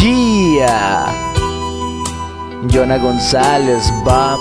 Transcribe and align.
Yeah. 0.00 1.12
Jonah 2.68 2.96
González, 2.98 3.92
Bob. 4.04 4.38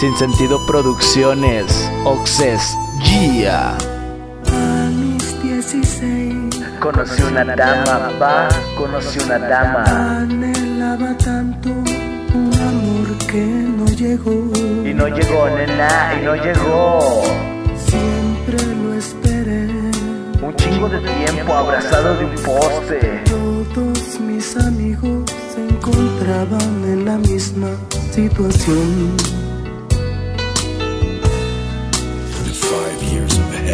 Sin 0.00 0.16
Sentido 0.16 0.58
Producciones, 0.66 1.90
Oxes, 2.04 2.76
Yeah. 3.02 3.76
A 4.50 4.90
mis 4.90 5.42
16 5.42 6.50
Conocí 6.80 7.22
una 7.22 7.44
dama, 7.44 8.10
va, 8.20 8.48
conocí 8.76 9.18
una 9.20 9.38
dama. 9.38 9.84
anhelaba 10.22 11.16
tanto 11.18 11.68
un 11.68 12.50
amor 12.54 13.18
que 13.26 13.44
no 13.44 13.84
llegó. 13.86 14.32
Y 14.88 14.94
no 14.94 15.06
llegó, 15.08 15.48
nena, 15.50 16.14
y 16.20 16.24
no 16.24 16.34
llegó. 16.34 17.22
Siempre 17.76 18.58
lo 18.82 18.94
esperé. 18.94 19.68
Un 20.42 20.56
chingo 20.56 20.88
de 20.88 21.00
tiempo 21.00 21.52
abrazado 21.52 22.16
de 22.16 22.24
un 22.24 22.34
poste. 22.36 23.22
Mis 24.26 24.56
amigos 24.56 25.30
se 25.54 25.66
encontraban 25.68 26.84
en 26.84 27.04
la 27.04 27.18
misma 27.18 27.70
situación. 28.12 29.49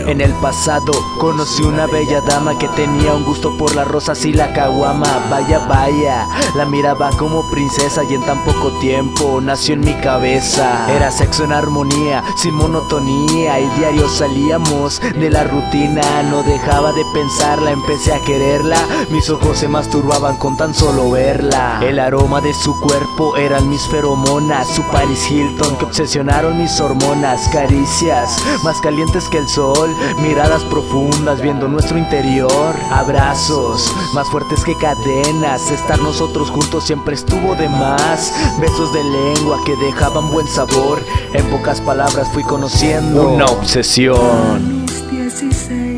En 0.06 0.20
el 0.20 0.32
pasado 0.34 0.92
conocí 1.18 1.64
una 1.64 1.86
bella 1.86 2.20
dama 2.20 2.56
que 2.56 2.68
tenía 2.68 3.12
un 3.12 3.24
gusto 3.24 3.56
por 3.56 3.74
las 3.74 3.88
rosas 3.88 4.24
y 4.24 4.32
la 4.32 4.52
caguama. 4.52 5.26
Vaya, 5.28 5.58
vaya, 5.66 6.28
la 6.54 6.64
miraba 6.64 7.10
como 7.18 7.42
princesa 7.50 8.04
y 8.04 8.14
en 8.14 8.22
tan 8.22 8.44
poco 8.44 8.70
tiempo 8.78 9.40
nació 9.40 9.74
en 9.74 9.80
mi 9.80 9.94
cabeza. 9.94 10.86
Era 10.94 11.10
sexo 11.10 11.42
en 11.42 11.52
armonía, 11.52 12.22
sin 12.36 12.54
monotonía 12.54 13.58
y 13.58 13.66
diario 13.78 14.08
salíamos 14.08 15.00
de 15.00 15.28
la 15.28 15.42
rutina. 15.42 16.22
No 16.30 16.44
dejaba 16.44 16.92
de 16.92 17.02
pensarla, 17.12 17.72
empecé 17.72 18.14
a 18.14 18.20
quererla. 18.20 18.78
Mis 19.10 19.28
ojos 19.28 19.58
se 19.58 19.66
masturbaban 19.66 20.36
con 20.36 20.56
tan 20.56 20.72
solo 20.72 21.10
verla. 21.10 21.80
El 21.82 21.98
aroma 21.98 22.40
de 22.40 22.54
su 22.54 22.78
cuerpo 22.80 23.36
eran 23.36 23.68
mis 23.68 23.82
feromonas, 23.88 24.68
su 24.68 24.82
Paris 24.84 25.28
Hilton 25.28 25.76
que 25.78 25.84
obsesionaron 25.84 26.58
mis 26.58 26.78
hormonas. 26.80 27.48
Caricias 27.48 28.38
más 28.62 28.80
calientes 28.80 29.28
que 29.28 29.38
el 29.38 29.48
sol, 29.48 29.95
miradas 30.20 30.62
profundas 30.64 31.40
viendo 31.40 31.68
nuestro 31.68 31.98
interior. 31.98 32.74
Abrazos 32.90 33.92
más 34.14 34.28
fuertes 34.28 34.64
que 34.64 34.74
cadenas, 34.78 35.70
estar 35.70 35.98
nosotros 36.00 36.50
juntos 36.50 36.84
siempre 36.84 37.14
estuvo 37.14 37.54
de 37.54 37.68
más. 37.68 38.32
Besos 38.60 38.92
de 38.92 39.02
lengua 39.02 39.58
que 39.64 39.76
dejaban 39.76 40.30
buen 40.30 40.46
sabor. 40.46 41.02
En 41.32 41.44
pocas 41.46 41.80
palabras 41.80 42.28
fui 42.32 42.42
conociendo 42.42 43.28
una 43.28 43.46
obsesión. 43.46 44.82
mis 44.82 45.10
16 45.10 45.96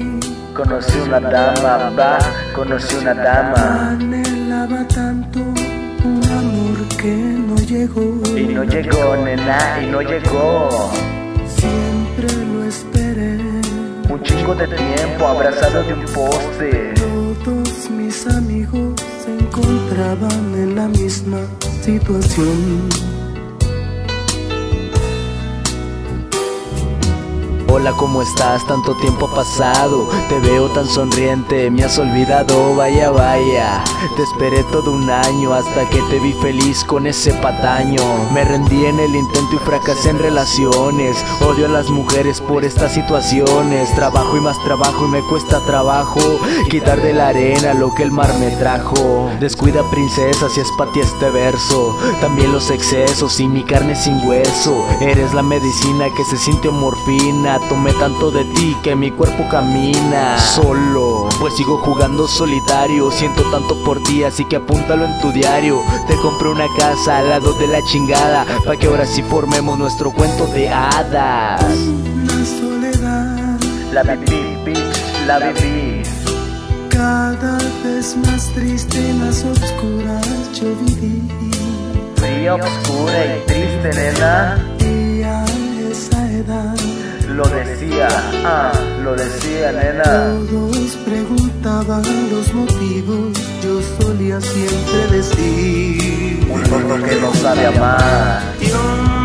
Conocí 0.58 0.98
una 0.98 1.20
dama, 1.20 1.90
va, 1.96 2.18
conocí 2.52 2.96
una 2.96 3.14
dama. 3.14 3.90
anhelaba 3.90 4.88
tanto 4.88 5.38
un 5.38 6.20
amor 6.24 6.88
que 6.96 7.12
no 7.12 7.55
llegó. 7.55 8.36
Y 8.36 8.42
no 8.42 8.64
llegó, 8.64 9.16
nena, 9.24 9.78
y 9.80 9.86
no 9.86 10.02
llegó. 10.02 10.90
Un 14.19 14.24
chingo 14.24 14.52
de 14.52 14.66
tiempo 14.66 15.27
abrazado 15.28 15.84
de 15.84 15.94
un 15.94 16.05
poste. 16.06 16.92
Todos 17.44 17.88
mis 17.91 18.27
amigos 18.27 19.00
se 19.24 19.30
encontraban 19.30 20.55
en 20.55 20.74
la 20.74 20.88
misma 20.88 21.38
situación. 21.83 22.89
Hola, 27.80 27.92
¿cómo 27.92 28.22
estás? 28.22 28.66
Tanto 28.66 28.96
tiempo 28.96 29.26
ha 29.26 29.36
pasado. 29.36 30.08
Te 30.28 30.40
veo 30.40 30.68
tan 30.68 30.88
sonriente, 30.88 31.70
me 31.70 31.84
has 31.84 31.96
olvidado. 31.96 32.74
Vaya, 32.74 33.10
vaya. 33.10 33.84
Te 34.16 34.24
esperé 34.24 34.64
todo 34.72 34.90
un 34.90 35.08
año 35.08 35.54
hasta 35.54 35.88
que 35.88 36.02
te 36.10 36.18
vi 36.18 36.32
feliz 36.32 36.82
con 36.82 37.06
ese 37.06 37.32
pataño. 37.34 38.02
Me 38.32 38.44
rendí 38.44 38.84
en 38.84 38.98
el 38.98 39.14
intento 39.14 39.54
y 39.54 39.58
fracasé 39.58 40.10
en 40.10 40.18
relaciones. 40.18 41.24
Odio 41.40 41.66
a 41.66 41.68
las 41.68 41.88
mujeres 41.88 42.40
por 42.40 42.64
estas 42.64 42.94
situaciones. 42.94 43.94
Trabajo 43.94 44.36
y 44.36 44.40
más 44.40 44.61
trabajo 44.64 45.06
y 45.06 45.11
me 45.11 45.20
cuesta 45.20 45.64
trabajo 45.64 46.40
quitar 46.70 47.00
de 47.00 47.12
la 47.12 47.28
arena 47.28 47.74
lo 47.74 47.94
que 47.94 48.02
el 48.02 48.11
mar 48.11 48.36
me 48.40 48.50
trajo. 48.56 49.30
Descuida, 49.38 49.88
princesa, 49.88 50.48
si 50.48 50.58
es 50.58 50.68
para 50.77 50.90
ti 50.90 50.98
este 50.98 51.30
verso. 51.30 51.96
También 52.20 52.50
los 52.50 52.72
excesos 52.72 53.38
y 53.38 53.46
mi 53.46 53.62
carne 53.62 53.94
sin 53.94 54.27
hueso. 54.27 54.84
Eres 55.00 55.33
la 55.33 55.44
medicina 55.44 56.06
que 56.17 56.24
se 56.24 56.36
siente 56.38 56.70
morfina. 56.70 57.61
Tomé 57.68 57.92
tanto 57.95 58.30
de 58.30 58.45
ti 58.55 58.77
que 58.83 58.96
mi 58.96 59.11
cuerpo 59.11 59.46
camina 59.51 60.39
solo. 60.39 61.29
Pues 61.39 61.55
sigo 61.56 61.79
jugando 61.79 62.27
solitario. 62.27 63.11
Siento 63.11 63.42
tanto 63.51 63.77
por 63.84 64.02
ti, 64.02 64.24
así 64.24 64.45
que 64.46 64.56
apúntalo 64.56 65.05
en 65.05 65.20
tu 65.20 65.30
diario. 65.33 65.83
Te 66.06 66.17
compré 66.17 66.48
una 66.48 66.67
casa 66.79 67.18
al 67.18 67.29
lado 67.29 67.52
de 67.55 67.67
la 67.67 67.83
chingada. 67.84 68.46
Pa' 68.64 68.77
que 68.77 68.86
ahora 68.86 69.05
sí 69.06 69.23
formemos 69.23 69.79
nuestro 69.79 70.11
cuento 70.12 70.46
de 70.46 70.68
hadas. 70.70 71.62
Una 71.62 72.45
soledad 72.45 73.58
La 73.92 74.02
viví, 74.02 74.74
la 75.27 75.39
viví. 75.39 76.02
cada 76.89 77.58
vez 77.85 78.17
más 78.17 78.50
triste 78.55 78.98
y 78.98 79.12
más 79.12 79.45
oscura 79.45 80.20
yo 80.55 80.74
viví. 80.86 81.23
Fría, 82.17 82.55
oscura 82.55 83.36
y 83.36 83.46
triste, 83.46 83.90
nena. 83.95 84.67
Decía, 87.78 88.08
ah, 88.44 88.72
lo 89.02 89.14
decía, 89.14 89.72
nena. 89.72 90.02
todos 90.50 90.96
preguntaban 91.05 92.02
los 92.30 92.52
motivos. 92.52 93.39
Yo 93.62 93.80
solía 94.00 94.40
siempre 94.40 95.06
decir. 95.11 96.46
Un 96.50 96.62
loco 96.62 96.94
que 97.06 97.17
no 97.20 97.34
sabe 97.34 97.67
amar. 97.67 98.42
Yo 98.61 98.83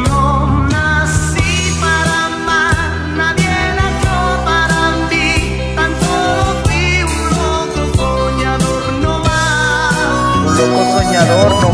no 0.08 0.68
nací 0.68 1.74
para 1.82 2.26
amar, 2.26 3.16
nadie 3.18 3.56
nació 3.82 4.46
para 4.46 4.80
mí, 5.10 5.74
tan 5.76 5.92
solo 6.02 6.46
fui 6.64 7.04
un 7.04 7.24
loco 7.40 7.82
soñador 7.98 8.94
no 9.02 9.20
más. 9.20 10.48
Un 10.48 10.58
loco 10.58 11.00
soñador 11.00 11.62
no 11.62 11.70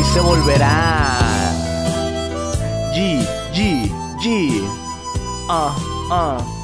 Y 0.00 0.04
se 0.04 0.20
volverá. 0.20 1.18
G, 2.94 3.20
G, 3.52 3.92
G. 4.22 4.64
Ah, 5.46 5.76
ah. 6.10 6.59